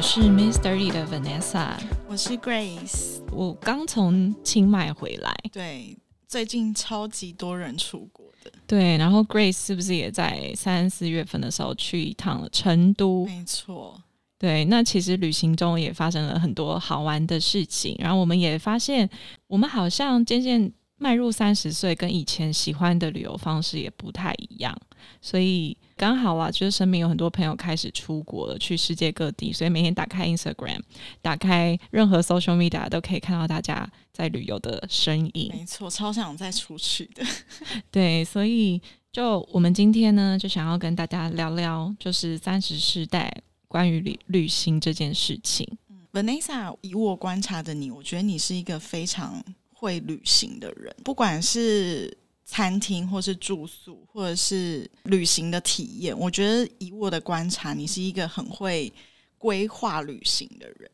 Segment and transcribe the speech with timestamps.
[0.00, 1.74] 我是 Miss Dirty 的 Vanessa，
[2.08, 3.20] 我是 Grace。
[3.30, 5.94] 我刚从清迈回来，对，
[6.26, 8.96] 最近超级多人出国的，对。
[8.96, 13.26] 然后 Grace 是不是也在三四月份的时候去一趟了成都？
[13.26, 14.00] 没错，
[14.38, 14.64] 对。
[14.64, 19.06] 那其实旅行中也发生了很多好玩的事情，然后我们也发现，
[19.48, 24.74] 我们好像渐渐迈入三十岁，跟以前喜欢的旅游方式也不太一样，
[25.20, 25.76] 所以。
[25.96, 30.80] 刚好啊，就是身边有很多朋友开始出国了，去世界各地，所以每天打开 Instagram，
[31.20, 35.52] 打开任何 social media 都可以看到大家在旅游的身影。
[35.54, 37.22] 没错，超想再出去的。
[37.92, 38.80] 对，所以
[39.12, 43.30] 就我们今天呢，就想要跟大家聊聊，就是三十世代
[43.68, 45.68] 关于旅旅行这件事情。
[45.90, 52.16] 嗯 Vanessa，以我观察的你，我觉得你是一个非常会旅行的人，不管是。
[52.50, 58.92] 餐厅，或是住宿，或者是旅行的体验，我觉得以我的观察，你是一个很会
[59.38, 60.90] 规划旅行的人。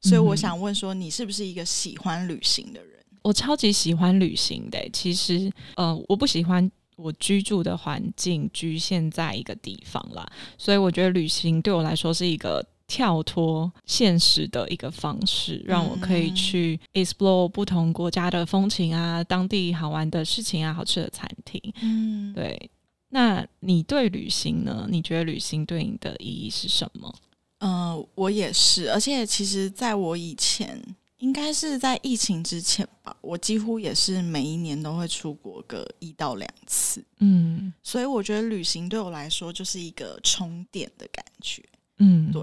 [0.00, 2.98] 所以我想问说，你是不是一个喜欢旅行的人？
[3.22, 4.90] 我超级喜欢旅行的。
[4.92, 12.66] 其实，呃，我不喜欢我居住的环境局限在一个地方啦，所以我觉得旅行对我来说是一个。
[12.88, 21.62] 跳脱现实的一个方式，让我可以去 explore 不同国家的风情啊，当地好玩的事情啊，好吃的餐厅。
[21.82, 22.70] 嗯，对。
[23.10, 24.86] 那你对旅行呢？
[24.90, 27.14] 你觉得旅行对你的意义是什么？
[27.60, 28.90] 嗯，我也是。
[28.90, 30.78] 而且，其实在我以前，
[31.18, 37.02] 应该是在疫情之前吧，我几乎也是每一年都会出国个一到两次。
[37.20, 41.62] 嗯，所以我觉得旅行对我来说就是一个充电的感觉。
[41.98, 42.42] 嗯，对。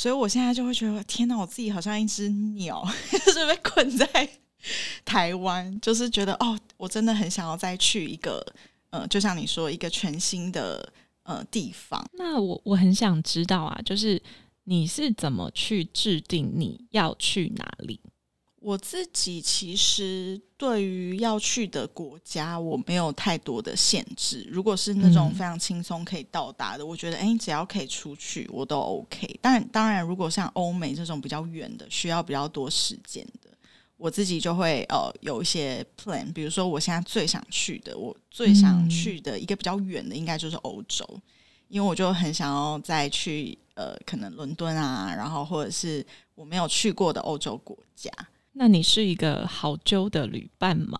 [0.00, 4.06] 所以我现在就会觉得，天哪，我自己好像一只鸟， 就是被困在
[5.04, 8.42] 台湾，就是觉得哦，我真的很想要再去一个，
[8.88, 10.90] 呃，就像你说，一个全新的
[11.24, 12.02] 呃地方。
[12.14, 14.18] 那我我很想知道啊，就是
[14.64, 18.00] 你是怎么去制定你要去哪里？
[18.60, 24.46] 我自己其实对于要去的国家，我没有太多的限制。
[24.50, 29.38] 如果是那种非常轻松可以到达的，我觉得哎，只要可以出去，我都 OK。
[29.40, 33.48] 但当然，如果像欧美这种比较远的，需要比较多时间的，
[33.96, 36.30] 我自己就会呃有一些 plan。
[36.30, 41.02] 比如说，我现在最想去的，我最想去的一个比较远的，应该就是欧洲，
[41.68, 48.12] 因为我就很想要再去呃，可能伦敦啊，然后或者是我没有去过的欧洲国家。
[48.52, 50.98] 那你是一个好揪的旅伴吗？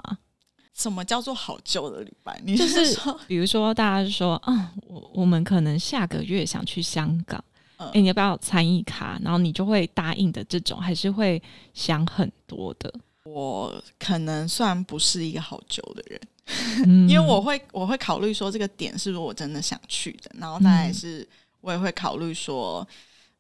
[0.73, 2.41] 什么叫做好揪的旅伴？
[2.45, 7.45] 你就是 比如说，大家说啊，我我们可能下个月想去香港，
[7.77, 9.21] 哎，你要不要参与卡？
[9.23, 11.43] 然后你就会答应的这种，还是会
[11.75, 12.91] 想很多的。
[13.25, 21.29] 我可能算不是一个好揪的人， 因为我会我会考虑说这个点是不是我真的想去的，然后再来是
[21.61, 22.87] 我也会考虑说，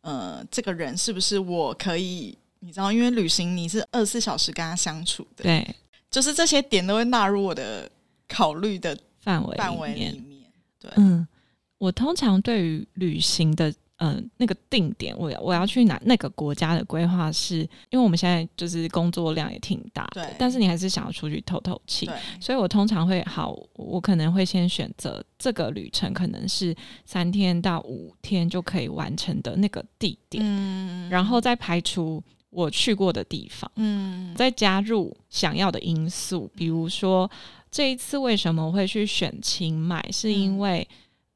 [0.03, 2.37] 呃，这个人是不是我可以。
[2.61, 5.75] 你知道，因为旅行你是二十四小时跟他相处的，对，
[6.11, 7.91] 就是这些点都会纳入我的
[8.29, 10.25] 考虑的范围范围里面。
[10.79, 11.27] 对，嗯，
[11.79, 13.73] 我通常对于旅行的。
[14.03, 17.59] 嗯，那个定点，我我要去哪那个国家的规划是，
[17.91, 22.09] 因为我们现在就是工作量也挺大的，但是你还是想要出去透透气，
[22.41, 37.31] 所以我通常会好，我可能会先选择这个旅程，可能是三天到五天就可以完成的那个地点，嗯然后再排除我去过的地方，嗯，再加入想要的因素，比如说
[37.71, 40.87] 这一次为什么会去选清迈，是因为。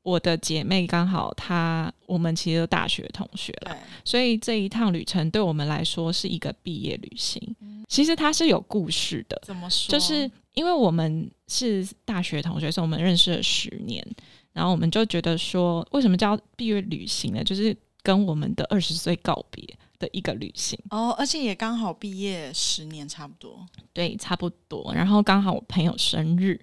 [0.04, 7.40] 我的姐妹刚好她，我们其实大学同学了，所以这一趟旅程对我们来说是一个毕业旅行。
[7.88, 9.90] 其实它是有故事的，怎么说？
[9.90, 14.06] 就是因为我们是大学同学，所以我们认识了十年，
[14.52, 17.42] 然后我们就觉得说，为什么叫毕业旅行呢？
[17.42, 19.66] 就是跟我们的二十岁告别
[19.98, 24.92] 的一个旅行哦，而且也刚好毕业十年，差不多，对，差不多。
[24.94, 26.60] 然后刚好我朋友生日。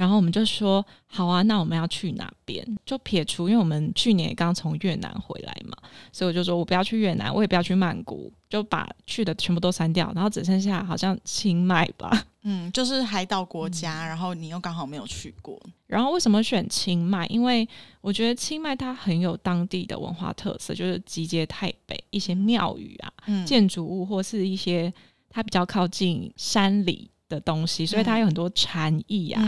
[0.00, 2.66] 然后我们就说好啊，那我们要去哪边？
[2.86, 5.76] 就撇除，因为我们去年也刚从越南回来嘛，
[6.10, 12.10] 所以我就说我不要去越南，我也不要去曼谷，就把去的全部都删掉，然后只剩下好像清迈吧。
[12.44, 15.60] 嗯，就是海岛国家，然后你又刚好没有去过。
[15.86, 17.26] 然后为什么选清迈？
[17.26, 17.68] 因为
[18.00, 23.12] 我觉得清迈它很有当地的文化特色，就是集结台北一些庙宇啊、
[23.44, 24.90] 建筑物，或是一些
[25.28, 27.10] 它比较靠近山里。
[27.30, 29.42] 的东西，所以它有很多禅意啊，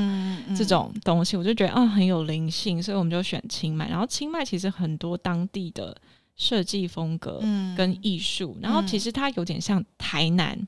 [0.56, 3.86] 这种东西我就觉得啊很有灵性，所以我们就选清迈。
[3.90, 5.94] 然后清迈其实很多当地的
[6.36, 7.42] 设计风格
[7.76, 10.58] 跟艺术，然后其实它有点像台南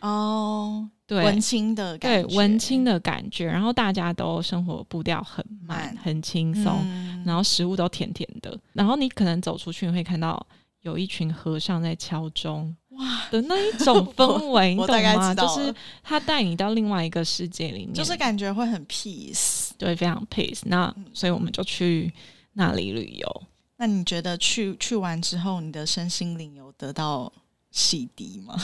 [0.00, 3.46] 哦，对，文青的感对文青的感觉。
[3.46, 6.84] 然后大家都生活步调很慢，很轻松，
[7.24, 8.58] 然后食物都甜甜的。
[8.72, 10.44] 然后你可能走出去会看到
[10.80, 15.34] 有一群和尚在敲钟，哇的那一种氛围， 你懂吗？
[15.34, 20.60] 就是他带你到另外一个世界里面，就是感觉会很 peace，对，非常 peace。
[20.64, 22.12] 那所以我们就去
[22.54, 23.42] 那里旅游。
[23.76, 27.32] 那你觉得去去完之后，你的身心灵有得到？
[27.74, 28.54] 洗涤吗？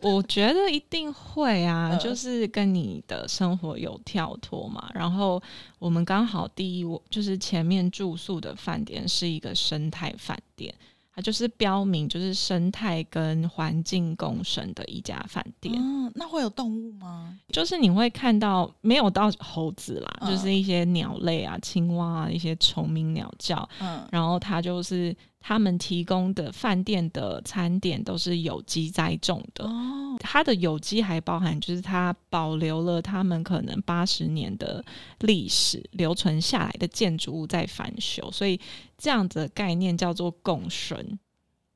[0.00, 4.88] 我觉得一定会啊， 就是跟你的生活有跳脱嘛。
[4.94, 5.42] 然后
[5.80, 10.72] 我们刚好第一，我就是前面住宿的饭店是一个生态饭店。
[11.16, 15.74] 它就是标明就是生态跟环境共生的一家饭店。
[15.74, 17.34] 嗯，那会有动物吗？
[17.48, 23.66] 就是你会看到没有到猴子啦，就是一些鸟类啊，青蛙啊，一些虫鸣鸟叫。
[23.80, 25.16] 嗯，然后它就是
[25.46, 29.64] 他们提供的饭店的餐点都是有机栽种的。
[29.64, 34.84] 哦，它的有机还包含就是它保留了他们可能八十年的
[35.20, 38.58] 历史留存下来的建筑物在翻修，所以。
[38.98, 41.18] 这样子的概念叫做共生，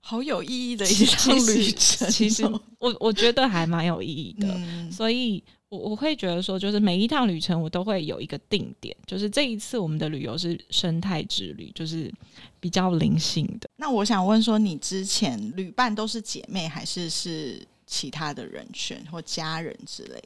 [0.00, 2.10] 好有意义的一趟旅程。
[2.10, 2.42] 其实
[2.78, 4.48] 我我觉得还蛮有意义的，
[4.90, 12.12] 所以我我会觉得说，就是每一趟旅程我都会有一个定点，就是这一次我们的旅游是生态之旅，就是
[12.58, 13.70] 比较灵性的。
[13.76, 20.22] 那我想问说，你之前旅伴都是姐妹，还是是其他的人选或家人之类？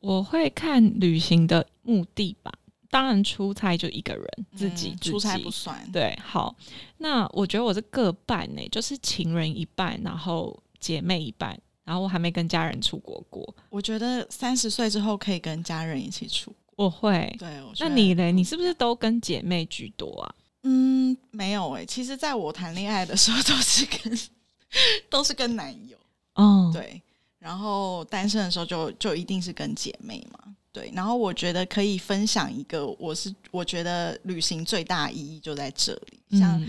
[0.00, 2.52] 我会看旅行的目的吧。
[2.90, 4.26] 当然，出差就一个人
[4.56, 5.86] 自己出差不算。
[5.92, 6.56] 对，好，
[6.96, 13.54] 那我觉得我是各半呢，就是情人一半，然后姐妹一半，然后我还没跟家人出国过。
[13.70, 16.84] 我觉得三十岁之后可以跟家人一起出国。
[16.84, 17.34] 我会。
[17.38, 17.48] 对，
[17.80, 18.30] 那你嘞？
[18.30, 20.34] 你是不是都跟姐妹居多啊？
[20.64, 21.86] 嗯，没有诶。
[21.86, 24.18] 其实在我谈恋爱的时候都是跟
[25.08, 25.96] 都是跟男友。
[26.34, 27.00] 哦，对。
[27.38, 30.40] 然后单身的时候就就一定是跟姐妹嘛。
[30.70, 36.38] 对，然后我觉得可以分享一个，我是我觉得旅行最大意义就在这里。
[36.38, 36.62] 像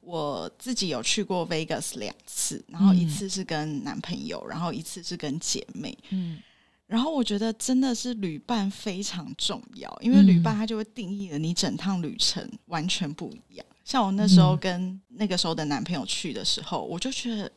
[0.00, 5.96] 我自己有去过 Vegas 两次，然后一次是跟男朋友，然后一次是跟姐妹。
[6.10, 6.38] 嗯，
[6.86, 13.66] 然后我觉得真的是旅伴非常重要，因为旅伴他就会定义了你整趟旅程完全不一样。
[13.84, 17.50] 像我那时候跟那个时候的男朋友去的时候，我就觉得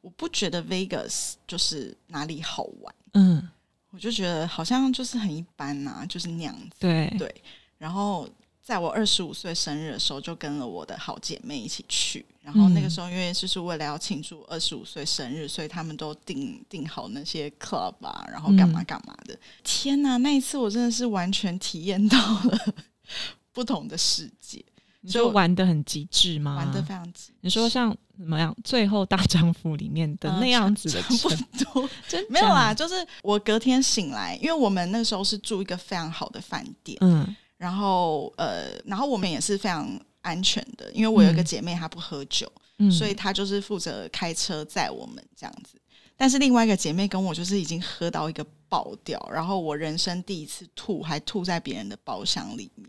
[0.00, 2.94] 我不觉得 Vegas 就是哪里好玩。
[3.14, 3.48] 嗯。
[3.90, 6.76] 我就觉得好像就是很一般呐，就是那样子。
[6.78, 7.34] 对对。
[7.78, 8.28] 然后
[8.68, 12.22] 在我二十五岁生日的时候，就跟了我的好姐妹一起去。
[12.42, 19.34] 然后那个时候，因为就是为了要庆祝二十五岁生日，所以他们都订订好那些 club 啊，然后干嘛干嘛的。
[19.64, 22.74] 天呐，那一次我真的是完全体验到了
[23.54, 24.62] 不同的世界。
[25.00, 26.56] 你说玩的很极致吗？
[26.56, 27.32] 玩的非常极致。
[27.40, 28.54] 你说像怎么样？
[28.62, 31.30] 最后大丈夫里面的那样子的程
[31.64, 32.74] 度， 真没有啊。
[32.74, 39.86] 就是我隔天醒来，因为我们那时候是住一个非常好的饭店，嗯，然后呃，然后我们也是非常
[40.22, 45.78] 安全的，因为我有一个姐妹她不喝酒，嗯，所以她就是负责开车载我们这样子。
[46.16, 52.88] 但是另外一个姐妹跟我就是已经喝到一个爆掉，然后我人生第一次吐，还吐在别人的包厢里面。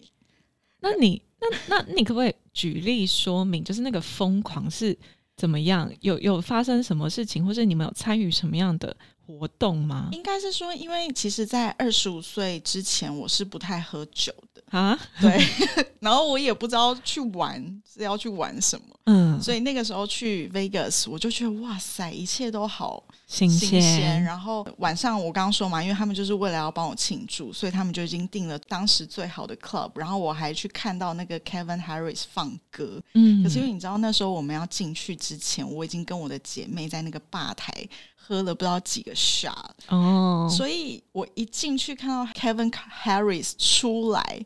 [0.80, 1.22] 那你？
[1.42, 4.98] 那那你可不可以举例说明，就是那个疯狂是
[5.38, 5.90] 怎么样？
[6.02, 8.94] 有有发生什么事情，或者你们有参与什么样的
[9.30, 10.10] 活动吗？
[10.12, 14.98] 应该是说，因为其实，在二十五岁之前，我是不太喝酒的啊。
[15.22, 15.40] 对，
[16.02, 23.04] 然后我也不知道去玩是要去玩什么，嗯，所以那个时候去 Vegas，我就觉得哇塞，一切都好。
[23.26, 37.72] 新鲜，然后晚上我刚刚说嘛，因为他们就是为了要帮我庆祝，所以他们就已经订了当时最好的 club，然后我还去看到那个 Kevin Harris 放歌，嗯，可是因为你知道那时候我们要进去之前，我已经跟我的姐妹在那个吧台
[38.16, 39.54] 喝了不知道几个 shot
[39.90, 42.72] 哦，所以我一进去看到 Kevin
[43.04, 44.44] Harris 出来，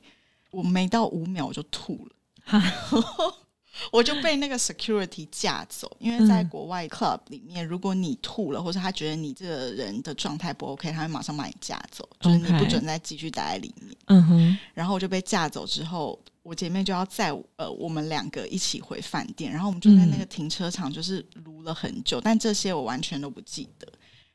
[0.51, 2.61] 我没到五秒我就吐了。
[3.91, 13.95] 我就被那个 security 架走，因为在国外 club 里面，如果你吐了，或者他觉得你这个人的状态不 OK，他会马上把你架走，就是你不准再继续待在里面。
[14.05, 14.57] 嗯哼。
[14.73, 23.87] 然后我就被架走之后，我姐妹就要载呃我们两个一起回饭店，然后我们就在那个停车场就是撸了很久，但这些我完全都不记得。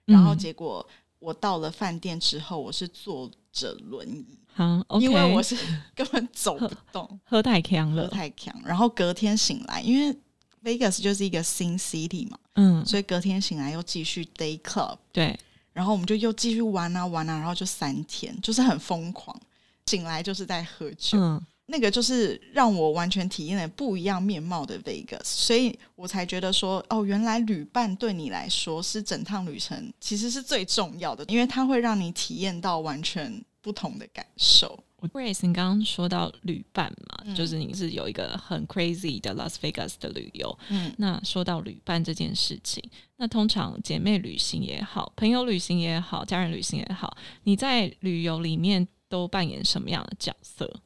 [0.05, 0.87] 然后结果
[1.21, 4.39] 我到了饭店之后，我是坐着轮椅。
[4.59, 5.57] 嗯，因为我是
[5.95, 8.55] 根本走不动，喝太强了，喝太强。
[8.65, 10.17] 然后隔天醒来，因为
[10.65, 15.39] Vegas 就是一个新 city 嘛，嗯，所以隔天醒来又继续 day club，对。
[15.73, 19.39] 然后我们就又继续玩啊玩啊，然后就三天，就是很疯狂。
[19.87, 33.41] 醒来就是在喝酒，嗯，那个就是让我完全体验了不一样面貌的 Vegas，所以我才觉得说，哦，原来旅伴对你来说是整趟旅程其实是最重要的，因为它会让你体验到完全。
[33.61, 40.59] 不同的感受，Grace，你刚刚说到旅伴嘛，就是你是有一个很 crazy 的 Las Vegas 的旅游。
[40.69, 42.83] 嗯，那说到旅伴这件事情，
[43.17, 50.81] 那通常姐妹旅行也好，朋友旅行也好，家人旅行也好，你在旅游里面都扮演什么样的角色？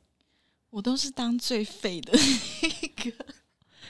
[0.70, 3.12] 我都是当最废的一个，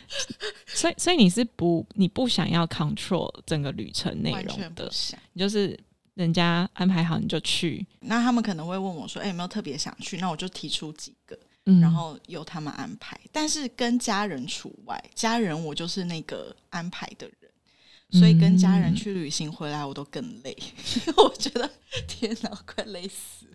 [0.67, 4.91] 所以所以你是不你不想要 control 整个旅程内容的，
[5.33, 5.79] 你就是。
[6.15, 13.19] 人家安排好你就去，那他们可能会问我说：“哎，有没有特别想去？”那我就提出几个，嗯然后由他们安排。
[13.33, 20.57] 但是跟家人除外，家人我就是那个安排的人，所以跟家人去旅行回来我都更累，
[21.17, 21.71] 我觉得
[22.07, 23.47] 天哪，快累死。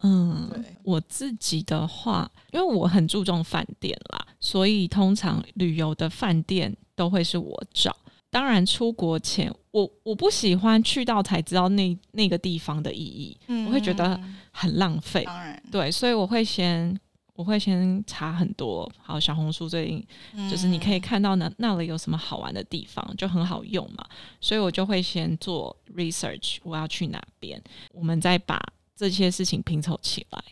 [0.00, 7.96] 嗯，对我自己的话，因为我很注重饭店啦，所以通常旅游的饭店都会是我找。
[8.34, 13.38] 当然，出国前我我不喜欢去到才知道那那个地方的意义，
[13.68, 15.22] 我会觉得很浪费。
[15.22, 17.00] 当然，对，所以我会先
[17.36, 18.90] 我会先查很多。
[19.00, 24.04] 好，小红书最近就是你可以看到那那里有什么好玩的地方，就很好用嘛。
[24.40, 27.62] 所以我就会先做 research，我要去哪边，
[27.92, 28.60] 我们再把
[28.96, 30.42] 这些事情拼凑起来。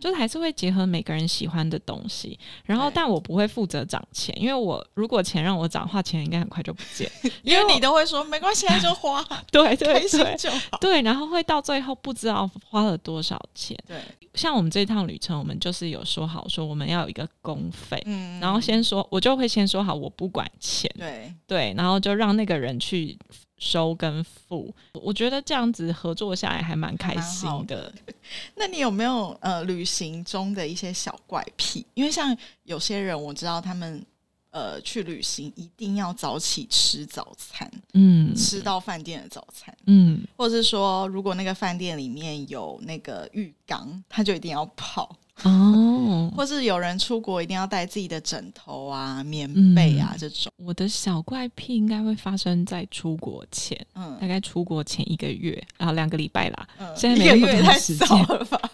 [0.00, 7.10] 就是还是会结合每个人喜欢的东西，然后但我不会负责涨钱，因为我如果钱让我涨话，钱应该很快就不见，
[7.44, 13.76] 因为你都会说没关系，就花， 对对对，就好，对，然后会到最后不知道花了多少钱。
[13.86, 13.98] 对，
[14.34, 23.18] 像我们这一趟旅程，我们就是有说好说我们要有一个公费，嗯，然后先说，我就会先说好，我不管钱，对对，然后就让那个人去。
[23.60, 27.92] 收跟付，我觉得这样子合作下来还蛮开心的。
[28.56, 31.86] 那你有没有呃旅行中的一些小怪癖？
[31.94, 34.04] 因为像有些人我知道他们
[34.50, 45.14] 呃去旅行一定要早起吃早餐，嗯，吃到饭店的早餐，嗯，或者是说如果那个饭店里面有那个浴缸，他就一定要泡。
[45.44, 50.52] 哦，或是有人出国一定要带自己的枕头啊、棉被啊这种。
[50.56, 56.68] 我的小怪癖应该会发生在出国前，嗯，大概出国前一个月，然后两个礼拜啦。
[56.94, 58.69] 现在一个月太少了吧？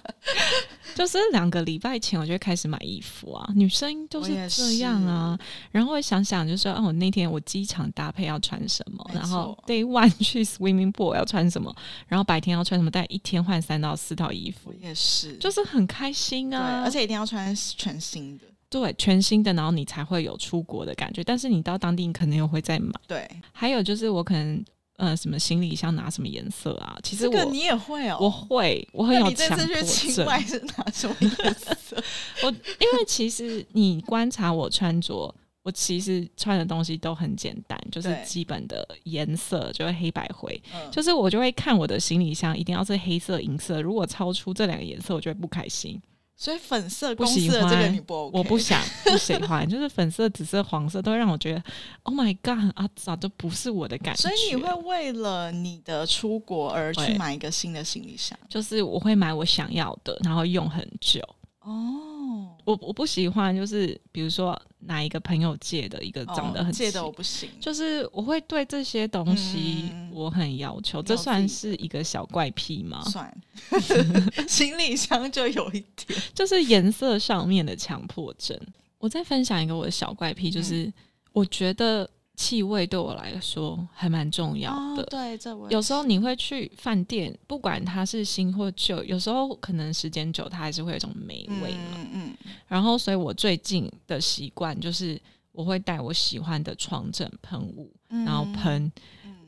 [0.96, 3.52] 就是两个礼拜前，我就开始买衣服啊。
[3.54, 5.38] 女生就是这样啊。
[5.70, 11.74] 然后会想想，就说哦，那天我机场搭配要穿什么，然后 day one 去 swimming pool 要穿什么，
[12.08, 14.72] 然后白天要穿什么，带一天换三到四套衣服。
[14.80, 16.82] 也是，就是很开心啊。
[16.82, 21.22] 而且一定要穿全新的，对，全新的，然后你才会有出国的感觉。
[21.22, 22.92] 但是你到当地，你可能又会再买。
[23.06, 24.64] 对，还有就是我可能。
[24.96, 26.98] 呃，什么行李箱拿什么颜色啊？
[27.02, 29.84] 其实这个你也会哦，我会，我很有强迫症。
[29.84, 31.96] 清迈是拿什么颜色？
[32.42, 40.60] 我因为其实你观察我穿着，我其实穿的东西都很简单，就是基本的颜色，就是黑白灰。
[40.90, 43.82] 就是我就会看我的行李箱，一定要是黑色、银色。
[43.82, 46.00] 如果超出这两个颜色，我就会不开心。
[46.36, 51.62] 所以粉色、公司的这个你不 OK，我不想不喜欢， 就是粉色、紫色、黄色都会让我觉得
[52.02, 54.20] ，Oh my God 啊，早都不是我的感觉。
[54.20, 58.38] 所以你会为了你的出国而去买一个新的行李箱？
[58.50, 61.22] 就是我会买我想要的，然后用很久。
[61.66, 73.02] 哦，我我不喜欢，就是比如说哪一个朋友借的一个长得很借的我不行，就是我会对这些东西我很要求，这算是一个小怪癖吗？
[73.10, 73.42] 算，
[74.46, 78.56] 行李箱就有一点， 就是颜色上面的强迫症。
[78.98, 80.92] 我再分享一个我的小怪癖，就是
[81.32, 82.08] 我觉得。
[82.36, 85.02] 气味对我来说还蛮重要的。
[85.04, 91.96] 对，这有时候你会去饭店，不管它是新或旧，有时候可能时间久，它还是会有一种霉味嘛。
[91.96, 92.36] 嗯嗯。
[92.68, 95.18] 然后，所以我最近的习惯就是，
[95.50, 98.92] 我会带我喜欢的床枕喷雾，然后喷，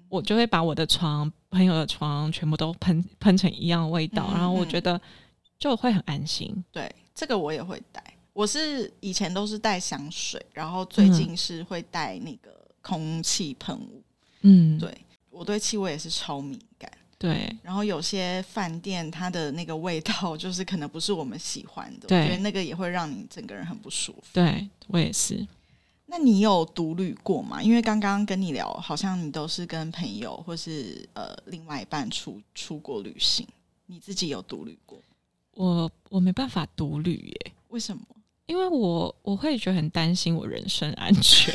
[0.09, 4.99] 我就会把我的床、朋友的床全部都喷喷成一样味道，然后我觉得
[5.59, 6.65] 就会很安心。
[6.73, 8.03] 对，这个我也会带。
[8.33, 12.57] 我是以前都是带香水，然后最近是会带那个。
[12.83, 14.03] 空气喷雾，
[14.43, 14.97] 嗯，对
[15.31, 17.55] 我对气味也是超敏感，对。
[17.63, 24.29] 然后有些饭店它的那个味道，就是可能不是我们喜欢的，我觉得那个也会让你整个人很不舒服。
[24.33, 25.47] 对我也是。
[26.07, 27.63] 那你有独旅过吗？
[27.63, 33.47] 因为刚刚跟你聊，好像你都是跟朋友或是呃另外一半出出国旅行，
[33.85, 34.99] 你自己有独旅过？
[35.53, 38.03] 我我没办法独旅耶，为什么？
[38.49, 41.55] 因为我我会觉得很担心我人身安全，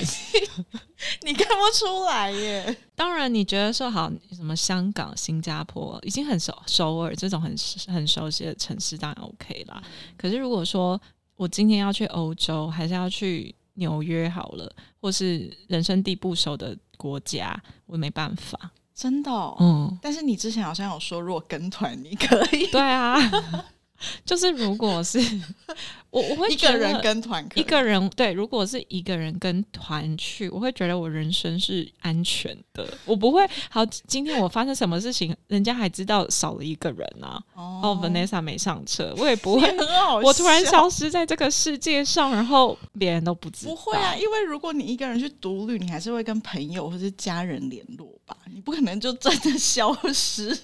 [1.24, 2.78] 你看不出来耶。
[2.96, 7.54] 当然，你觉得说好什么香港、新加坡已经很熟，首尔这种很
[7.88, 9.82] 很熟悉的城市当然 OK 啦。
[10.16, 11.02] 可是如果说
[11.36, 14.72] 我今天要去欧洲，还是要去纽约好了，
[15.02, 18.70] 或是人生地不熟的国家，我没办法。
[18.94, 19.98] 真的，嗯。
[20.00, 22.68] 但是你之前好像有说，如果跟团你可以。
[22.68, 23.18] 对啊。
[24.26, 25.20] 就是如果是
[26.10, 33.84] 我，我会一个人跟团，一个人对，如果是一个人跟团去，我会觉得我人生是安全的，我不会好。
[33.86, 37.42] 今天我发生什么事情，人家还知道少了一个人啊。
[37.56, 39.76] 哦，Vanessa 没上车，我也不会。
[40.24, 43.72] 我突然消失在这个世界上，然后别人都不知道。
[43.72, 50.56] 不会啊，因为如果你一个人去独旅，你还是会跟朋友或是家人联络吧，你不可能就真的消失。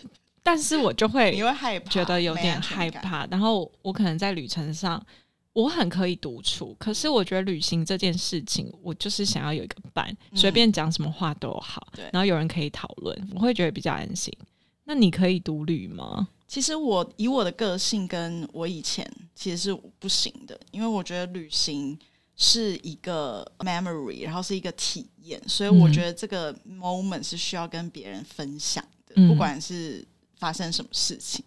[0.50, 3.24] 但是我就会，你会害怕，觉得有点害怕。
[3.28, 5.00] 然后我可能在旅程上，
[5.54, 14.36] 我很可以独处，可是我觉得旅行这件事情，我就是想要有一个伴，随便讲什么话都好，然后有人可以讨论，我会觉得比较安心。
[14.86, 16.28] 那你可以独旅吗？
[16.48, 21.96] 其实我以我的个性，跟我以前其实是不行的，因为我觉得旅行
[22.36, 30.04] 是一个 memory，然后是一个体验，所以我觉得这个 moment 是需要跟别人分享的，不管是。
[30.40, 31.46] 发生什么事情？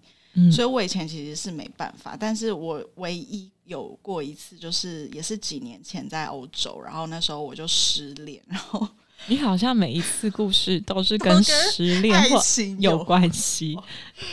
[0.51, 8.89] 所以我以前其实是没办法，但是我唯一有过一次，就是也是几年前在欧洲，然后那时候我就失恋，然后
[9.27, 12.43] 你好像每一次故事都是跟 失恋或
[12.79, 13.79] 有关系，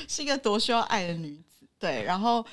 [0.07, 1.67] 是一个多需要爱的女子。
[1.77, 2.45] 对，然后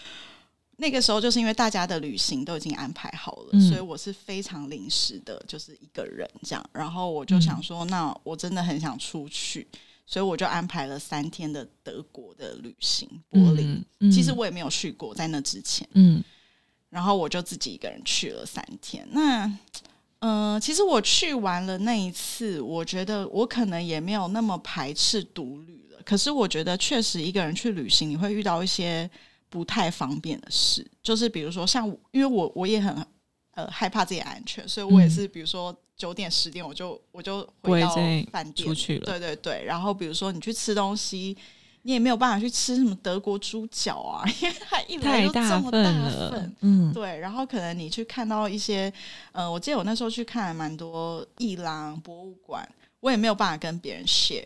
[0.79, 9.69] 那个时候就是因为大家的旅行都已经安排好了，所以我是非常临时的，就是一个人这样，然后我就想说，那我真的很想出去。
[10.07, 13.85] 所以我就安排了三天的德国的旅行，柏林。
[14.13, 15.87] 其实我也没有去过，在那之前。
[15.95, 16.23] 嗯，
[16.89, 19.05] 然后我就自己一个人去了三天。
[19.11, 19.53] 那，
[20.21, 26.01] 嗯，其实我去完了那一次，我觉得我可能也没有那么排斥独旅了。
[26.05, 29.11] 可是我觉得确实一个人去旅行，你会遇到一些
[29.51, 33.05] 不太方便的事，就是比如说像，因为我我也很
[33.55, 35.77] 呃害怕自己安全，所以我也是比如说。
[35.97, 37.89] 九点十点我就我就回到
[38.31, 39.65] 饭店出去了，对对对。
[39.65, 41.37] 然后比如说你去吃东西，
[41.83, 45.83] 你也没有办法去吃什么德国猪脚啊， 因为它一来就这么大
[46.31, 47.19] 份，嗯，对。
[47.19, 48.93] 然后可能你去看到一些，
[49.33, 52.69] 呃，我记得我那时候去看蛮多伊朗博物馆，
[53.01, 54.45] 我也没有办法跟别人 share，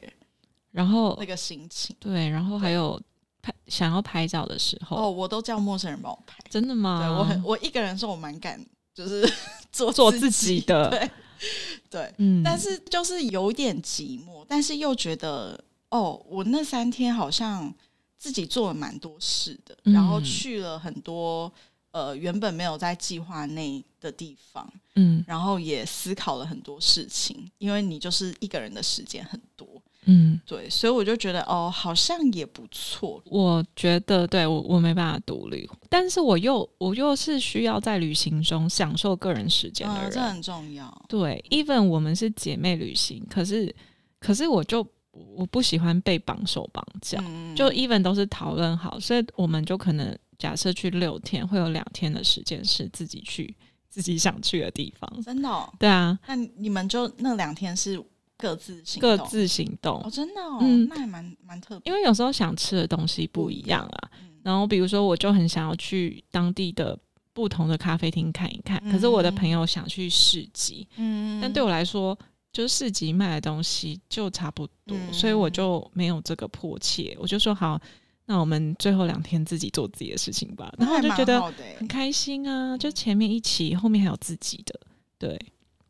[0.71, 3.01] 然后那个心情，对，然后还有
[3.43, 7.01] 拍想要拍照的时候，哦，我都叫陌生人帮我拍，真的吗？
[7.01, 9.29] 对我很我一个人时候我蛮敢，就是
[9.73, 11.11] 做做自己的，对。
[11.91, 17.73] 对，嗯，但是就是有点寂寞，但是又觉得哦，我那三天好像
[18.19, 21.53] 自己做了蛮多事的，然后去了很多
[21.91, 29.67] 呃原本没有在计划内的地方，嗯，然后也思考了很多事情，因为你就是一个人的时间很多。
[30.07, 33.23] 嗯，对，所以我就觉得哦，好像也不错。
[33.27, 41.05] 我觉得对我我没办法独立，但是我又我又是需要在旅行中享受个人时间的人，这很重要。
[41.07, 43.73] 对，even 我们是姐妹旅行，可是
[44.19, 47.23] 可是我就我不喜欢被绑手绑脚，
[47.55, 53.55] 就 even 都是讨论好，所以我们就可能假设去六天，会有两天的时间是自己去
[53.91, 55.23] 自己想去的地方。
[55.23, 55.73] 真的？
[55.79, 56.19] 对啊。
[56.27, 58.03] 那你们就那两天是？
[58.41, 60.03] 各自行各自行动。
[60.03, 61.91] 哦，真的哦，嗯，那还蛮蛮特别。
[61.91, 64.11] 因为有时候想吃的东西不一样啊，
[64.43, 66.99] 然后比如说，我就很想要去当地的
[67.33, 72.19] 不同的咖啡厅看一看，可是我的朋友想去市集，嗯，但对我来说，
[72.53, 77.81] 就是市集卖的东西就差不多，所以我就没有这个迫切，我就说好，
[78.27, 81.41] 那我们最后两天自己做自己的事情吧，然后我就觉得
[81.79, 84.81] 很开心啊，就前面一起，后面还有自己的，
[85.19, 85.39] 对。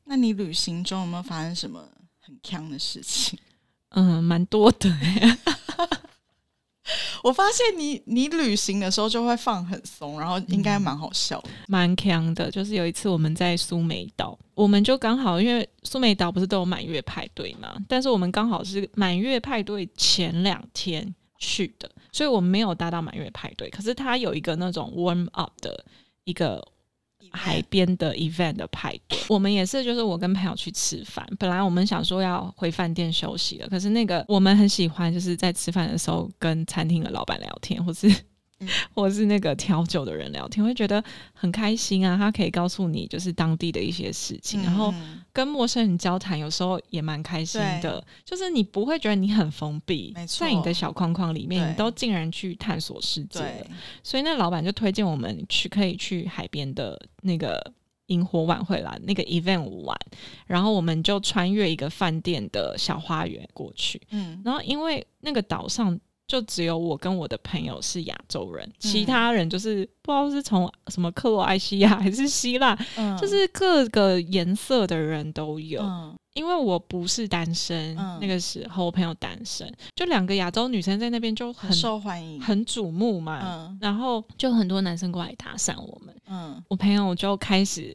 [0.05, 1.81] 那你旅行中有没有发生什么？
[2.31, 3.37] 很强的事情，
[3.91, 4.89] 嗯，蛮多的。
[7.23, 12.51] 我发现你你旅行的时候就会放很松，然后应该蛮好笑，蛮强的。
[12.51, 23.69] 就是有一次我们在苏梅岛，我们就刚好因为苏梅岛不是都有满月派对嘛，但是我们刚好是满月派对前两天去的，所以我们没有搭到满月派对。
[23.71, 25.85] 可是它有一个那种 warm up 的
[26.25, 26.65] 一个。
[27.33, 31.27] 海边的 event 的派对，我们也是，就是我跟朋友去吃饭。
[31.39, 38.11] 本来我们想说要回饭店休息了，可是那个我们很喜欢，就是在吃饭的时候跟餐厅的老板聊天，或是。
[38.95, 42.17] 或者是那个调酒的人聊天，会觉得很开心啊！
[42.17, 44.93] 他可以告诉你就是当地的一些事情，然后
[45.33, 48.05] 跟陌生人交谈，有时候也蛮开心的。
[48.25, 53.67] 就是你不会觉得你很封闭，在你的小框框里面，你都竟然去探索世界了。
[54.03, 57.73] 所以那老板就推荐我们去，可以去海边的那个
[58.07, 59.97] 萤火晚会啦，那个 event 玩。
[60.47, 64.01] 然后我们就穿越一个饭店的小花园过去。
[64.11, 65.99] 嗯，然后因为那个岛上。
[66.31, 72.79] 就只有我跟我的朋友是亚洲人，其他人就是不知道是从什么克罗埃西亚还是希腊，
[73.21, 75.83] 就是各个颜色的人都有。
[76.35, 83.77] 因为我不是单身，那个时候我朋友单身，就两个亚洲女生在那边就很受欢迎、很瞩目嘛。
[83.81, 87.93] 然后就很多男生过来搭讪我们，嗯，我朋友就开始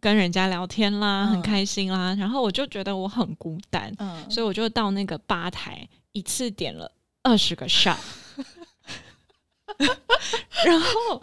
[0.00, 2.14] 跟人家聊天啦，很开心啦。
[2.14, 6.88] 然后我就觉得我很孤单，嗯，所以我就到那个吧台一次点了。
[7.24, 7.96] 二十个 shot，
[10.64, 11.20] 然后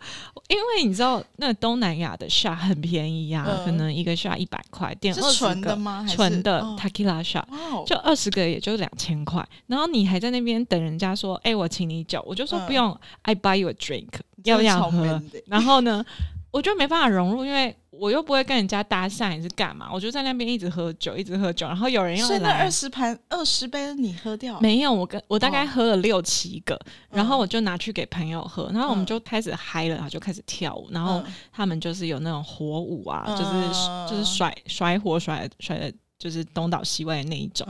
[0.49, 5.77] 因为你知道，那东南亚的 shot 很便宜呀，可能一个 shot 一百块，点二十个
[6.09, 7.45] 纯的 tequila shot，
[7.85, 9.47] 就二十个也就两千块。
[9.67, 14.09] 然后你还在那边等人家说：“哎，我请你酒。”我就说不用，I buy you a drink，
[14.43, 15.21] 要不要喝？
[15.45, 16.05] 然后呢？
[16.51, 19.87] 我就没办法融入，因为我又不会跟人家搭讪，你是干嘛？
[19.93, 22.39] 我就在那边一直喝酒，一直喝酒，然后有人要来。
[22.39, 24.59] 那二十盘二十杯你喝掉？
[24.59, 26.79] 没有，我跟我大概喝了六七个，
[27.11, 37.67] 然后我就拿去给朋友喝，然后我们就开始嗨了，然后就开始跳舞，然后他们就是有那种火舞啊，就是就是甩甩火甩甩的，就是东倒西歪的那一种。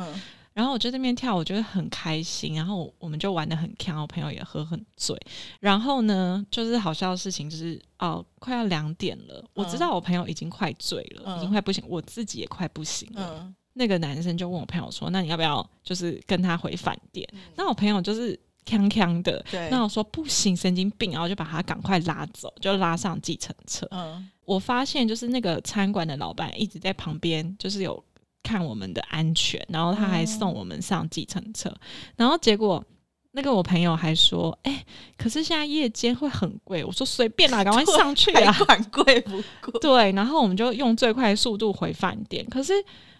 [0.61, 2.53] 然后我在那边跳，我觉得很开心。
[2.53, 5.19] 然后我们就玩的很开，我朋友也喝很醉。
[5.59, 13.51] 然后呢，就是好笑的事情就是，哦，快要两点了，我知道我朋友已经快醉了，已经快不行，我自己也快不行了。
[13.73, 23.87] 那个男生就问我朋友说：“那你要不要就是跟他回饭店？”那我朋友就是锵锵的，那我说不行，神经病，然后就把他赶快拉走，就拉上计程车。
[23.89, 28.03] 嗯，我发现就是那个餐馆的老板一直在旁边，就是有。
[28.51, 31.73] 看我们的安全，然后他还送我们上计程车，
[32.17, 32.83] 然后结果
[33.31, 34.85] 那个我朋友还说：“哎，
[35.17, 42.45] 可是现在夜间会很贵。”我说：“随便啦， 赶快上去啊，管贵不贵？” 对，然后我们就用最快速度回饭店。
[42.49, 42.73] 可是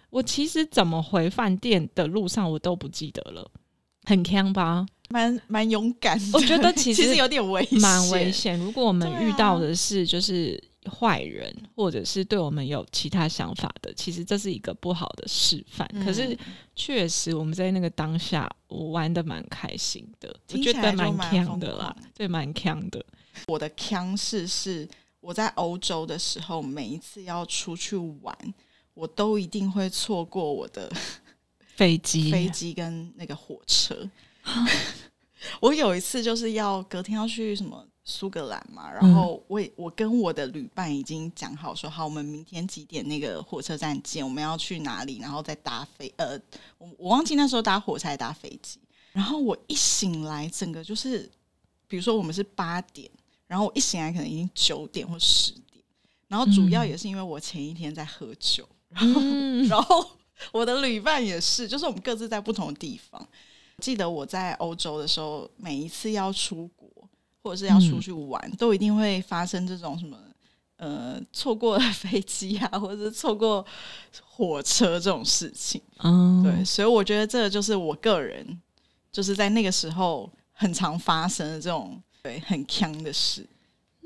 [0.10, 3.50] 我其实怎么回饭店的路上我都不记得了，
[4.04, 4.86] 很坑吧？
[5.10, 8.60] 蛮蛮勇敢，我觉得 其实有点危险，蛮危险。
[8.60, 10.62] 如果我们遇到的是就是。
[10.89, 15.88] 坏人，或者是对我们有其他想法的，其实这是一个不好的示范。
[16.04, 16.36] 可是，
[16.76, 23.06] 确实我们在那个当下，我玩的蛮开心的，我觉得蛮强的啦，对，蛮强的。
[23.48, 24.88] 我的强势是
[25.20, 28.36] 我在欧洲的时候，每一次要出去玩，
[28.96, 30.91] 我都一定会错过我的
[31.76, 34.10] 飞机、飞机跟那个火车。
[35.62, 37.88] 我有一次就是要隔天要去什么。
[38.04, 46.40] 苏格兰嘛，然后我我跟我的旅伴已经讲好说好，我们明天几点那个火车站见，我们要去哪里，然后再搭飞呃，
[46.80, 48.80] 我我忘记那时候搭火车还搭飞机。
[49.12, 51.30] 然后我一醒来，整个就是，
[51.88, 53.10] 比如说我们是八点，
[53.46, 55.84] 然后我一醒来可能已经九点或十点。
[56.28, 59.22] 然后主要也是因为我前一天在喝酒，然后
[59.68, 60.12] 然后
[60.52, 63.28] 我的旅伴也是，就是我们各自在不同的地方。
[63.78, 66.90] 记得我在欧洲的时候，每一次要出国。
[67.43, 70.17] 或者是要出去玩，都一定会发生这种什么
[70.77, 73.65] 呃错过 飞机啊，或者是错过
[74.23, 75.82] 火车这种事情。
[76.04, 78.45] 嗯，对，所以我觉得这个就是我个人
[79.12, 83.47] 就是在那个时候很常发生的这种对很坑的事。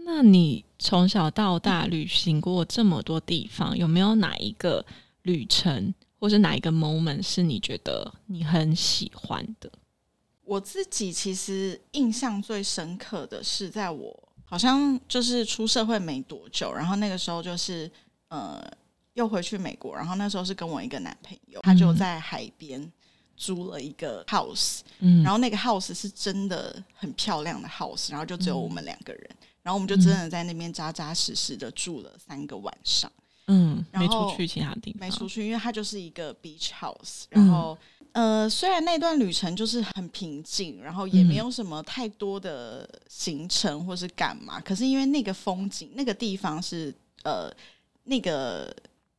[0.07, 4.85] 那你从小到大旅行过这么多地方，有没有哪一个
[5.23, 9.71] 旅程，或是哪一个 moment 是你觉得你很喜欢的？
[10.45, 17.89] 我自己其实印象最深刻的是，在我好像就是出社会没多久，然后那个时候就是
[18.27, 18.63] 呃
[19.13, 22.91] 又回去美国，然后那时候是跟我一个男朋友，他就在海边
[23.35, 29.29] 租了一个 house，嗯，然后那个 house 是真的很漂亮的 house，然后就只有我们两个人，
[29.63, 33.11] 然后我们就真的在那边扎扎实实的住了三个晚上，
[33.47, 37.75] 嗯，没出去其他地方，没出去，因为它就是一个 beach house，然后。
[38.15, 47.51] 呃，虽然那段旅程就是很平静，然后也没有什么太多的行程或是干嘛，可是因为那个风景，那个地方是呃
[48.05, 48.73] 那个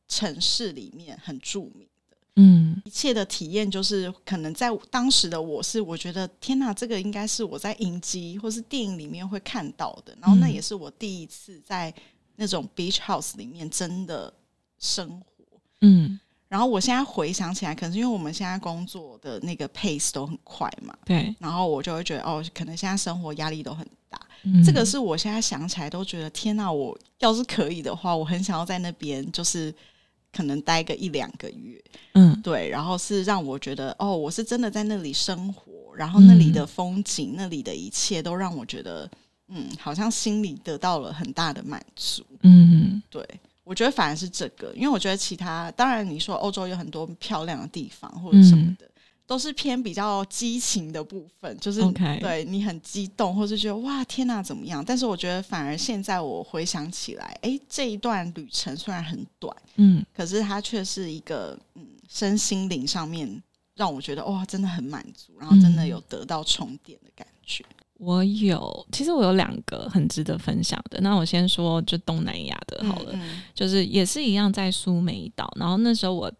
[0.07, 11.93] 城市里面很著名的，嗯，一切的体验就是可能在当时的我是我觉得天哪，这个应该是我在影集或是电影里面会看到的，然后那也是我第一次在
[12.35, 14.33] 那种 beach house 里面真的
[14.79, 15.45] 生活，
[15.81, 16.19] 嗯。
[16.49, 21.35] 然后我现在回想起来，可能是因为我们现在工作的那个 pace 都很快嘛，对。
[21.39, 24.19] 然后我就会觉得，哦，可能现在生活压力都很大。
[24.65, 26.71] 这个是我现在想起来都觉得，天哪！
[26.71, 29.73] 我要是可以的话，我很想要在那边，就是
[30.31, 31.83] 可能待个一两个月。
[32.13, 32.69] 嗯，对。
[32.69, 39.09] 然后是让我觉得，哦，我是真的在那里生活，然后那里的风景，那里的一切都让我觉得，
[39.49, 42.23] 嗯，好像心里得到了很大的满足。
[42.43, 43.27] 嗯，对。
[43.67, 48.89] 我觉得反而是这个，因为我觉得其他当然你说欧洲有很多漂亮的地方或者什么的，
[49.25, 51.81] 都是偏比较激情的部分，就是
[52.21, 54.83] 对你很激动，或是觉得哇天哪怎么样？
[54.85, 63.43] 但是我觉得反而现在我回想起来，哎，这一段旅程虽然很短，嗯，可是它却是一个嗯身心灵上面
[63.75, 67.65] 让我觉得哇真的很满足，然后真的有得到充电的感觉。
[67.99, 71.01] 我有，其实我有两个很值得分享的。
[71.01, 73.19] 那我先说就东南亚的好了，
[73.55, 75.51] 就是也是一样在苏梅岛。
[75.59, 76.31] 然后那时候我，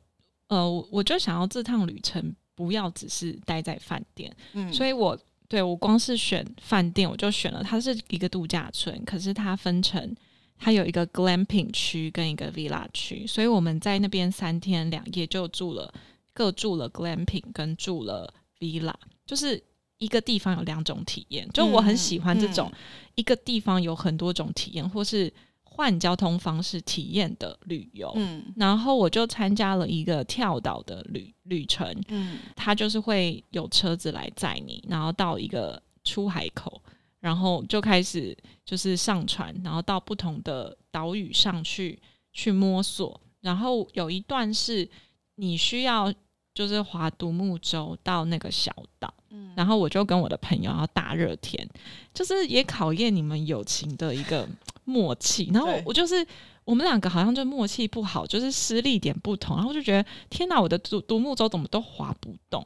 [0.49, 5.17] 呃，我就想要这趟旅程不要只是待在饭店，嗯，所以我
[5.47, 10.15] 对我光是选饭店，我就选了它是一个度假村，可是它分成
[10.59, 15.91] 它有一个 glamping 区跟一个 villa 区，所以我们在那边三天两夜就住了，
[16.33, 18.93] 各住了 glamping 跟住了 villa，
[19.25, 19.63] 就是。
[19.97, 22.71] 一个地方有两种体验，就我很喜欢这种
[23.15, 25.31] 一个地方有很多种体验，或是
[25.63, 28.12] 换交通方式体验的旅游。
[28.15, 31.88] 嗯，然后我就参加了一个跳岛的旅旅程。
[32.10, 36.81] 嗯，它就是会有车子来载你，然后到一个出海口，
[37.19, 41.99] 然后就开始就是上船，然后到不同的岛屿上去
[42.33, 43.19] 去摸索。
[43.41, 44.88] 然后有一段是
[45.36, 46.13] 你需要
[46.57, 49.13] 就是划独木舟到那个小岛。
[49.29, 51.67] 嗯然后我就跟我的朋友，然后大热天，
[52.13, 54.47] 就是也考验你们友情的一个
[54.85, 55.49] 默契。
[55.51, 56.25] 然后我就是
[56.63, 59.55] 我们两个好像就默契不好，就是失力点不同。
[59.57, 62.65] 然后就觉得天哪，我的独独木舟怎么都划不动？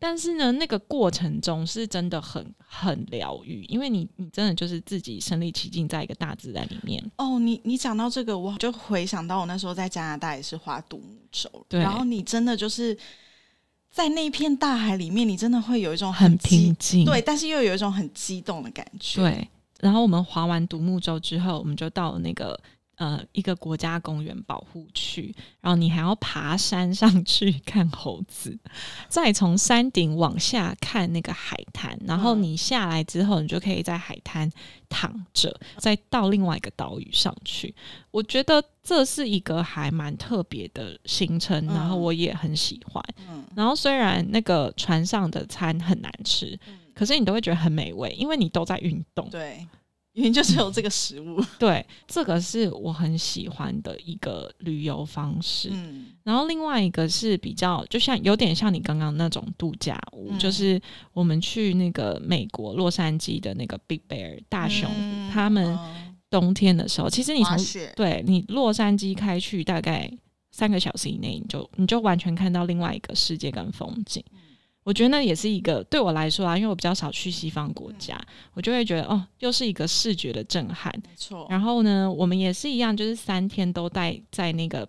[0.00, 7.00] 但是呢，那个过程中是真的很很疗愈，因为你你真的就是自己身临其境在一个大自然里面。
[7.18, 12.98] 哦，你你讲到这个，我就回想到我那时候在加拿大也是划独木舟，然后你真的就是。
[13.92, 19.20] 在那片大海里面，你真的会有一种很平静，对，但是又有一种很激动的感觉。
[19.20, 19.48] 对，
[19.80, 22.58] 然后我们划完独木舟之后，我们就到了那个。
[23.02, 28.56] 呃，一个国家公园保护区，然后你还要爬山上 去看猴子，
[29.08, 34.48] 再从山顶往下看那个海滩，然后你下来之后，你就可以在海滩
[34.88, 37.74] 躺着，再到另外一个岛屿上去。
[38.12, 43.04] 我觉得这是一个还蛮特别的行程，然后我也很喜欢。
[43.28, 46.56] 嗯，然后虽然那个船上的餐很难吃，
[46.94, 49.28] 可是你都会觉得很美味，因为你都在运动。
[49.28, 49.66] 对。
[50.12, 55.70] 因为就是有这个食物， 对，这个是我很喜欢的一个旅游方式。
[55.72, 60.80] 嗯，然后另外一个是比较，就像有点像你刚刚那种度假屋，就是
[61.14, 64.90] 我们去那个美国洛杉矶的那个 Big Bear 大熊，
[65.32, 65.78] 他们
[66.28, 67.56] 冬天的时候，其实你从
[67.96, 70.10] 对你洛杉矶开去大概
[70.50, 74.22] 三个小时以内，你就你就完全看到另外一个世界跟风景。
[74.84, 78.20] 我觉得那也是一个对我来说啊，因为我比较少去西方国家，
[78.54, 80.92] 我就会觉得哦，又是一个视觉的震撼。
[81.08, 81.46] 没错。
[81.48, 84.88] 然后呢，我们也是一样，就是三天都待在那个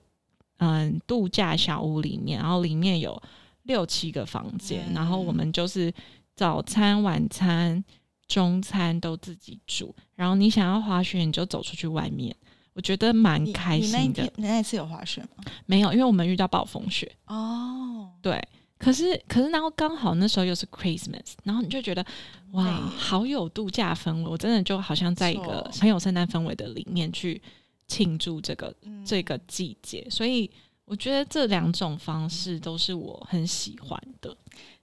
[0.57, 3.21] 嗯度假小屋里面，然后里面有
[3.63, 5.93] 六七个房间，然后我们就是
[6.35, 7.83] 早餐、晚餐、
[8.27, 12.35] 中餐都自己煮，然后你想要滑雪，你就走出去外面，
[12.73, 14.23] 我觉得蛮开心的。
[14.37, 15.43] 你那次有滑雪吗？
[15.67, 17.11] 没有，因为我们遇到暴风雪。
[17.27, 18.43] 哦，对。
[18.83, 22.05] 可是，可是，然后刚好那时候又是 Christmas，然后你就觉得
[22.51, 22.65] 哇，
[22.97, 27.41] 好有度假氛围，我真的就好像在一个很有圣诞氛围的里面去
[27.87, 30.51] 庆祝这个这个季节，所以
[30.83, 34.35] 我觉得这两种方式都是我很喜欢的。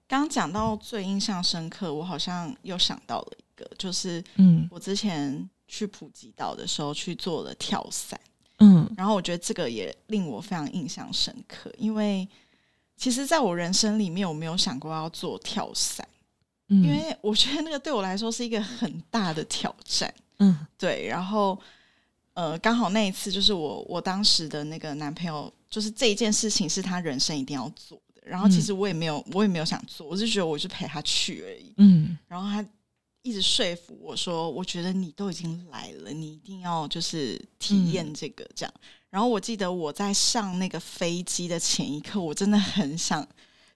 [0.08, 8.18] 刚讲到最印象深刻，我好像又想到了一个，就是嗯，我之前去普吉岛的时候去做了跳伞，
[8.60, 12.26] 嗯，然后我觉得这个也令我非常印象深刻，因为。
[13.00, 16.06] 其实，在我人生里面，我没有想过要做跳伞，
[16.68, 20.14] 因为我觉得那个对我来说是一个很大的挑战。
[20.38, 21.06] 嗯，对。
[21.08, 21.58] 然后，
[22.34, 28.20] 呃，刚好那一次就是我我当时的那个男朋友，就是这一件事情是他人生一定要做的。
[28.22, 31.72] 然后，其实我也没有，我也没有想做，我就觉得我就陪他去而已。
[31.78, 32.18] 嗯。
[32.28, 32.62] 然后他
[33.22, 38.74] 一直说服我说：“我觉得你都已经来了，你一定要就是体验这个这样。”
[39.10, 43.26] 然后我记得我在上那个飞机的前一刻，我真的很想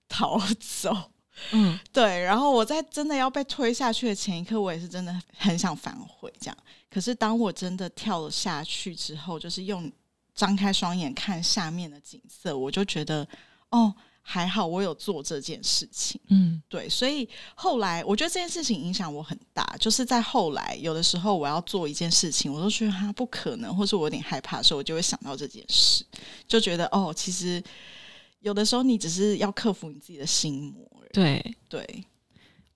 [0.09, 1.11] 逃走。
[1.51, 2.23] 嗯， 对。
[2.23, 6.33] 然后我在真的要被推下去的前一刻，我也是真的很想反悔。
[6.40, 6.57] 这样，
[6.88, 9.90] 可是当我真的跳了下去之后，就是用
[10.35, 13.27] 张开双眼看下面的景色，我就觉得，
[13.70, 13.94] 哦。
[14.27, 19.77] 还好我有做这件事情，嗯，对，所以后来我觉得这件事情影响我很大。
[19.79, 26.03] 就是在后来有的时候我要做一件事情，我都觉得它不可能，或是我有点害怕的时候，我就会想到这件事，
[26.49, 27.63] 就觉得哦，其实
[28.41, 30.89] 有的时候你只是要克服你自己的心魔。
[31.13, 32.05] 对对，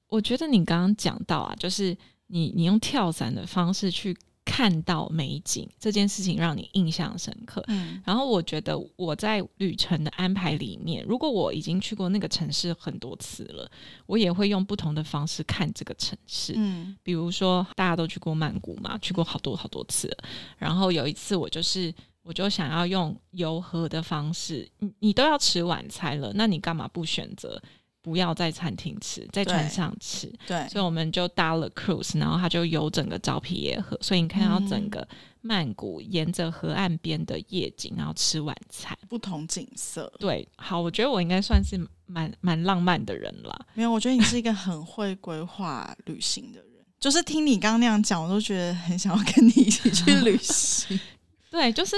[0.08, 4.14] 我觉得你刚刚讲到啊，就是你你用跳伞的方式去。
[4.50, 7.62] 看到美景这件事情让你印象深刻。
[7.68, 13.70] 嗯，然后我觉得我在旅程的安排里面，如果我已经去过那个城市很多次了，
[14.06, 16.54] 我也会用不同的方式看这个城市。
[16.56, 20.24] 嗯，比如说大家都去过曼谷嘛，去过好多好多次了。
[20.56, 27.60] 然后有一次我就是，我就想要用游河的方式，你你都要吃晚餐了，那你干嘛不选择？
[28.08, 30.32] 不要在餐厅吃，在船上吃。
[30.46, 35.06] 对，所以我们就搭了 cruise，然后它就有整个昭披耶河，所以你看到整个
[35.42, 40.10] 曼谷沿着河岸边的夜景，然后吃晚餐，不同景色。
[40.18, 43.66] 对，好，我觉得我应该算是蛮蛮浪漫的人了。
[43.74, 46.68] 没有，我觉得你是一个很会规划旅行的人。
[46.98, 50.98] 就是听你刚刚那样讲，我都觉得很想要跟你一起去旅行。
[51.50, 51.94] 对，就是。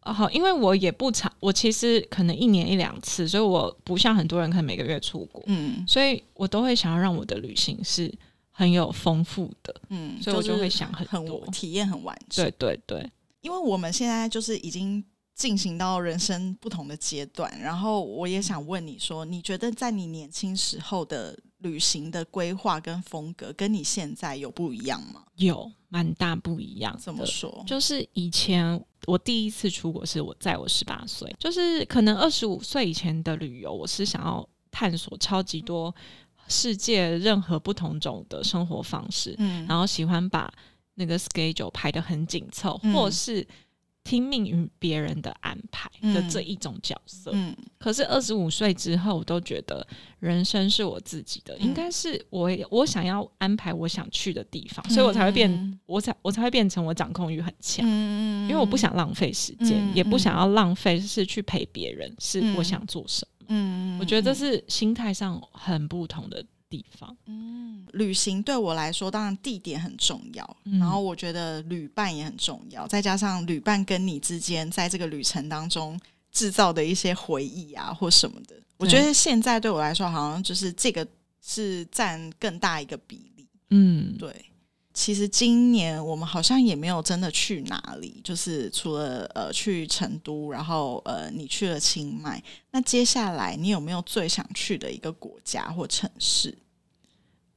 [0.00, 8.10] 好，因为我也不常，我其实可能一年一两次，所以我不像很多人可能每个月出国，嗯，所以我都会想要让我的旅行是
[8.50, 13.10] 很有丰富的，嗯，所以我就会想很多体验很完整，对对对，
[13.42, 25.24] 因为我们现在就是已经进行到人生不同的阶段，然后我也想问你说，你觉得在你年轻时候的旅行的规划跟风格，跟你现在有不一样吗？
[25.36, 25.70] 有。
[25.90, 27.64] 蛮大不一样，怎么说？
[27.66, 35.94] 就是以前我第一次出国是我在我十八岁，就是可能二十五岁以前的旅游，我是想要探索超级多
[36.48, 40.52] 世界任何不同种的生活方式，嗯，然后喜欢把
[40.94, 43.46] 那个 schedule 排的很紧凑，或是。
[44.08, 49.86] 听命于别人的安排的这一种角色，嗯，可是二十五岁之后，我都觉得
[50.18, 66.42] 人生是我自己的，应该是我我想要安排我想去的地方，所以我才会变，我才我才会变成我掌控欲很强，因为我不想浪费时间，也不想要浪费是去陪别人，是我想做什么，嗯，我觉得这是心态上很不同的。
[66.70, 75.98] 地方，嗯，旅行对我来说，当然地点很重要，然后我觉得旅伴也很重要，再加上旅伴跟你之间在这个旅程当中
[76.30, 81.06] 制造的一些回忆啊，或什么的，我觉得现在对我来说，好像就是这个
[81.40, 84.44] 是占更大一个比例，嗯，对。
[85.00, 92.42] 其实今年我们好像也没有真的去哪里，就是除了呃去成都，然后呃你去了清迈。
[92.72, 96.52] 那接下来你有没有最想去的一个国家或城市？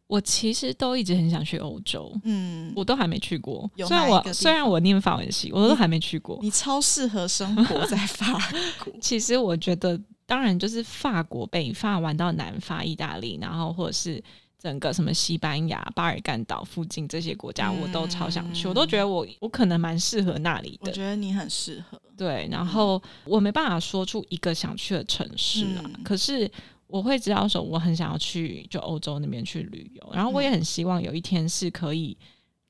[0.06, 3.68] 我其实都一直很想去欧洲，嗯，我都还没去过。
[3.76, 6.38] 虽然我虽然我念法文系，我都还没去过。
[6.44, 8.40] 你超适合生活在 法
[8.86, 8.94] 国。
[9.02, 14.24] 其实我觉得，当然就是法国北法玩到南法、意大利，然后或者是。
[14.62, 18.68] 整个什么西班牙、巴尔干岛附近这些国家，我都超想去。
[18.68, 20.92] 我都觉得我我可能蛮适合那里的。
[20.92, 22.00] 我觉得你很适合。
[22.16, 25.84] 对，然后我没办法说出一个想去的城市啊。
[26.04, 26.48] 可是
[26.86, 30.10] 我会知道说，我很想要去就欧洲那边去旅游。
[30.14, 32.16] 然后我也很希望有一天是可以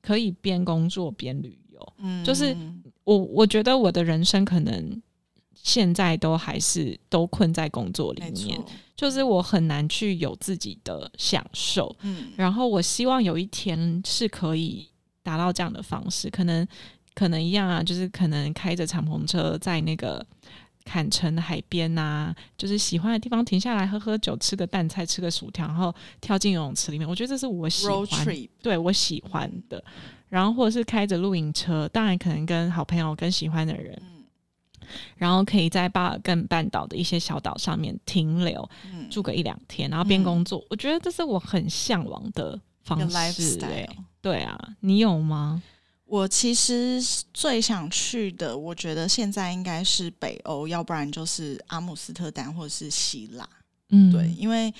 [0.00, 1.92] 可以边工作边旅游。
[1.98, 2.56] 嗯，就是
[3.04, 5.02] 我我觉得我的人生可能。
[5.62, 8.60] 现在都还是都困在工作里面，
[8.96, 11.94] 就是我很难去有自己的享受。
[12.02, 14.88] 嗯，然后我希望有一天是可以
[15.22, 16.66] 达到这样的方式，可能
[17.14, 20.26] 可能一样啊，就是可能开着敞篷车在那个
[20.84, 27.08] 坎城的海边呐，就是喜欢的地方停下来喝喝酒，吃个蛋菜，吃个薯条，然后跳进游泳池里面。
[27.08, 28.26] 我觉得这是我喜欢，
[28.60, 29.82] 对我喜欢的。
[30.28, 34.02] 然后或者是开着露营车，当然可能跟好朋友、跟喜欢的人。
[35.16, 38.68] 然后可以在巴尔干半岛的一些小岛上面停留，
[39.10, 40.64] 住个一两天，然后边工作。
[40.68, 42.98] 我觉得这是我很向往的方
[43.32, 43.56] 式。
[44.20, 45.62] 对啊，你有吗？
[46.04, 47.00] 我其实
[47.32, 53.48] 最想去的，我觉得现在应该是北欧，要不然就是阿姆斯特丹或者是希腊。
[53.90, 54.72] 嗯，对，因为。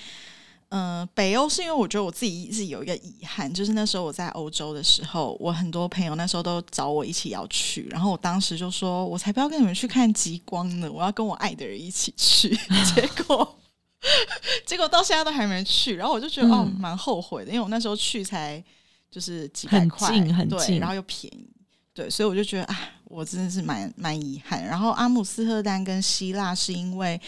[0.75, 12.49] 嗯，北欧是因为我觉得我自己是有一个遗憾，就是那时候我在欧洲的时候，我很多朋友那时候都找我一起要去，然后我当时就说，我才不要跟你们去看极光呢，我要跟我爱的人一起去。
[12.95, 13.59] 结果，
[14.65, 18.63] 结果到现在都还没去，然后我就觉得哦，蛮后悔的，因为我那时候去才
[19.11, 21.47] 就是几百块，很近，然后又便宜。
[21.93, 24.65] 对，所以我就觉得啊，我真的是蛮蛮遗憾。
[24.65, 27.19] 然后阿姆斯特丹跟希腊是因为，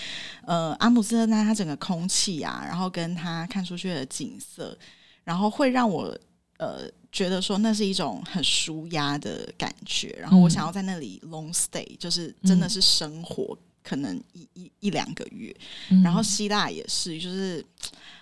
[0.41, 4.75] 呃，阿姆斯特丹它整个空气啊，然后跟它看出去的景色，
[5.23, 6.17] 然后会让我
[6.57, 10.17] 呃觉得说那是一种很舒压的感觉。
[10.19, 15.55] 然后我想要在那里 long stay，就是真的是生活可能一一一两个月。
[16.03, 17.63] 然后希腊也是，就是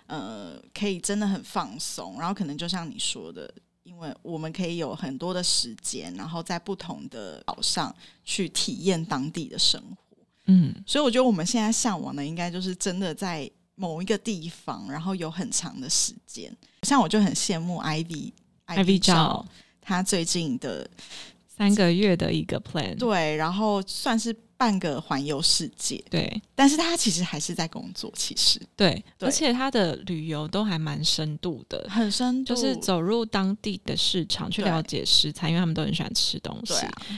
[0.07, 3.49] 呃可以真的很放松，然后可能就像你说的。
[3.83, 10.17] 因为我们可以有很多的时间，然后在不同的岛上去体验当地的生活。
[10.45, 16.53] 嗯，所以我觉得我们现在向往的，应该就是真的在某一个地方，然后有很长的时间。
[16.83, 18.31] 像我就很羡慕 Ivy
[18.67, 19.45] Ivy 照，
[19.81, 20.89] 他最近的
[21.47, 28.57] 三个月的一个 plan，对，然后算是半个环游世界，对，但是他其实还是在工作，其实。
[28.77, 36.75] 对，而且他的旅游都还蛮深度的，很深度，就是走入当地的市场去了解食材，因为他们都很喜欢吃东西，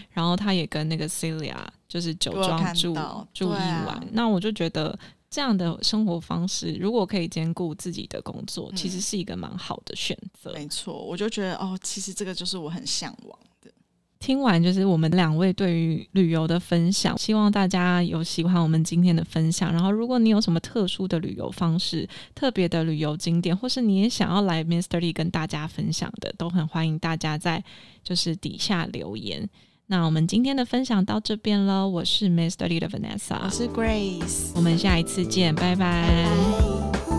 [0.09, 1.55] 然后他也跟那个 Celia
[1.87, 2.97] 就是酒庄住
[3.31, 4.97] 住一晚，那我就觉得
[5.29, 13.37] 这样的生活方式，如果可以兼顾自己的工作，其实是一个蛮好的选择，没错，我就觉得哦，其实这个就是我很向往。
[14.25, 19.71] 听完就是我们两位对于旅游的分享，希望大家有喜欢我们今天的分享。
[19.71, 24.99] 然后，如果你有什么特殊的旅游方式、特别的旅游景点，或是你也想要来 Mr.
[24.99, 27.63] Lee 跟大家分享的，都很欢迎大家在
[28.03, 29.47] 就是底下留言。
[29.85, 32.67] 那我们今天的分享到这边了，我是 Mr.
[32.67, 37.14] Lee 的 Vanessa，我是 Grace，我们下一次见，拜拜。